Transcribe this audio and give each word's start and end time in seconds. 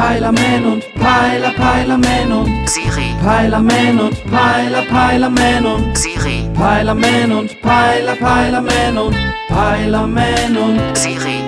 Peilerman 0.00 0.64
und 0.64 0.94
Peiler, 0.94 1.50
Peilerman 1.50 2.32
und 2.32 2.70
Siri, 2.70 3.14
Peilerman 3.22 4.00
und 4.00 4.24
Peiler, 4.30 4.82
Peilerman 4.86 5.66
und 5.66 5.98
Siri, 5.98 6.48
Peilerman 6.54 7.30
und 7.32 7.60
Peiler, 7.60 8.16
Peilerman 8.16 8.96
und 8.96 9.16
Peilerman 9.48 10.56
und 10.56 10.96
Siri. 10.96 11.42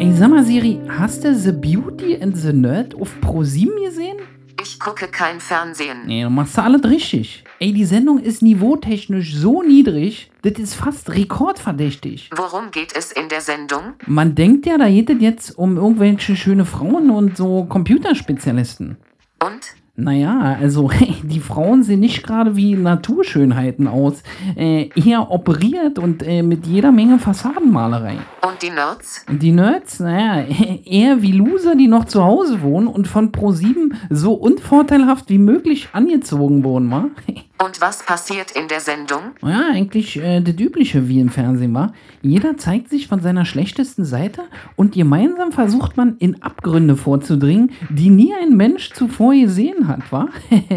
Ey, 0.00 0.12
sag 0.12 0.28
mal, 0.28 0.42
Siri, 0.42 0.80
hast 0.88 1.22
du 1.22 1.32
The 1.32 1.52
Beauty 1.52 2.20
and 2.20 2.36
the 2.36 2.52
Nerd 2.52 2.96
auf 2.96 3.14
ProSieben 3.20 3.80
gesehen? 3.84 4.16
Ich 4.60 4.80
gucke 4.80 5.06
kein 5.06 5.38
Fernsehen. 5.38 5.98
Nee, 6.04 6.24
du 6.24 6.30
machst 6.30 6.58
alles 6.58 6.82
richtig. 6.82 7.44
Ey, 7.60 7.72
die 7.72 7.86
Sendung 7.86 8.20
ist 8.20 8.40
niveautechnisch 8.40 9.34
so 9.34 9.64
niedrig, 9.64 10.30
das 10.42 10.52
ist 10.60 10.74
fast 10.74 11.10
rekordverdächtig. 11.10 12.30
Worum 12.36 12.70
geht 12.70 12.96
es 12.96 13.10
in 13.10 13.28
der 13.28 13.40
Sendung? 13.40 13.94
Man 14.06 14.36
denkt 14.36 14.64
ja, 14.64 14.78
da 14.78 14.88
geht 14.88 15.10
es 15.10 15.20
jetzt 15.20 15.58
um 15.58 15.76
irgendwelche 15.76 16.36
schöne 16.36 16.64
Frauen 16.64 17.10
und 17.10 17.36
so 17.36 17.64
Computerspezialisten. 17.64 18.96
Und? 19.42 19.74
Naja, 19.96 20.56
also 20.60 20.88
die 21.24 21.40
Frauen 21.40 21.82
sehen 21.82 21.98
nicht 21.98 22.22
gerade 22.22 22.54
wie 22.54 22.76
Naturschönheiten 22.76 23.88
aus. 23.88 24.22
Äh, 24.56 24.90
eher 24.94 25.28
operiert 25.32 25.98
und 25.98 26.22
äh, 26.22 26.42
mit 26.42 26.64
jeder 26.64 26.92
Menge 26.92 27.18
Fassadenmalerei. 27.18 28.18
Und 28.40 28.62
die 28.62 28.70
Nerds? 28.70 29.26
Die 29.28 29.50
Nerds, 29.50 29.98
naja, 29.98 30.46
eher 30.84 31.22
wie 31.22 31.32
Loser, 31.32 31.74
die 31.74 31.88
noch 31.88 32.04
zu 32.04 32.22
Hause 32.22 32.62
wohnen 32.62 32.86
und 32.86 33.08
von 33.08 33.32
Pro7 33.32 33.94
so 34.10 34.34
unvorteilhaft 34.34 35.28
wie 35.28 35.38
möglich 35.38 35.88
angezogen 35.92 36.62
wurden, 36.62 36.92
wa? 36.92 37.10
Und 37.60 37.80
was 37.80 38.04
passiert 38.04 38.52
in 38.52 38.68
der 38.68 38.78
Sendung? 38.78 39.32
Ja, 39.42 39.70
eigentlich 39.72 40.16
äh, 40.16 40.40
das 40.40 40.54
Übliche 40.60 41.08
wie 41.08 41.18
im 41.18 41.28
Fernsehen 41.28 41.74
war. 41.74 41.92
Jeder 42.22 42.56
zeigt 42.56 42.88
sich 42.88 43.08
von 43.08 43.20
seiner 43.20 43.44
schlechtesten 43.44 44.04
Seite 44.04 44.42
und 44.76 44.94
gemeinsam 44.94 45.50
versucht 45.50 45.96
man 45.96 46.16
in 46.18 46.40
Abgründe 46.40 46.96
vorzudringen, 46.96 47.72
die 47.90 48.10
nie 48.10 48.32
ein 48.40 48.56
Mensch 48.56 48.92
zuvor 48.92 49.34
gesehen 49.34 49.88
hat, 49.88 50.12
wa? 50.12 50.28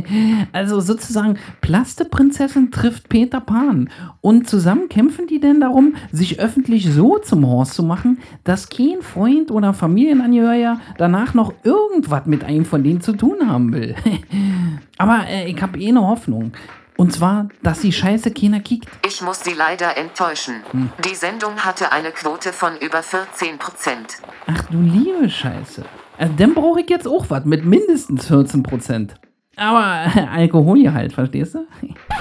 also 0.53 0.79
sozusagen 0.79 1.37
Plasteprinzessin 1.61 2.71
trifft 2.71 3.09
Peter 3.09 3.41
Pan. 3.41 3.91
Und 4.21 4.49
zusammen 4.49 4.89
kämpfen 4.89 5.27
die 5.27 5.39
denn 5.39 5.61
darum, 5.61 5.95
sich 6.11 6.39
öffentlich 6.39 6.91
so 6.91 7.19
zum 7.19 7.45
Horst 7.45 7.75
zu 7.75 7.83
machen, 7.83 8.17
dass 8.43 8.69
kein 8.69 9.01
Freund 9.01 9.51
oder 9.51 9.75
Familienangehöriger 9.75 10.79
danach 10.97 11.35
noch 11.35 11.53
irgendwas 11.63 12.25
mit 12.25 12.43
einem 12.43 12.65
von 12.65 12.83
denen 12.83 13.01
zu 13.01 13.13
tun 13.13 13.47
haben 13.47 13.71
will. 13.71 13.95
Aber 15.01 15.27
äh, 15.27 15.49
ich 15.49 15.59
habe 15.59 15.79
eh 15.79 15.89
eine 15.89 16.07
Hoffnung. 16.07 16.51
Und 16.95 17.11
zwar, 17.11 17.49
dass 17.63 17.79
die 17.79 17.91
Scheiße 17.91 18.29
keiner 18.31 18.59
kickt. 18.59 18.87
Ich 19.03 19.23
muss 19.23 19.43
Sie 19.43 19.53
leider 19.53 19.97
enttäuschen. 19.97 20.61
Die 21.03 21.15
Sendung 21.15 21.57
hatte 21.57 21.91
eine 21.91 22.11
Quote 22.11 22.53
von 22.53 22.77
über 22.77 23.01
14 23.01 23.57
Prozent. 23.57 24.17
Ach 24.45 24.61
du 24.69 24.79
liebe 24.79 25.27
Scheiße. 25.27 25.83
Also, 26.19 26.33
dann 26.37 26.53
brauche 26.53 26.81
ich 26.81 26.89
jetzt 26.91 27.07
auch 27.07 27.25
was 27.29 27.45
mit 27.45 27.65
mindestens 27.65 28.29
14%. 28.29 29.09
Aber 29.55 30.05
äh, 30.15 30.19
Alkoholgehalt, 30.27 31.13
verstehst 31.13 31.55
du? 31.55 31.65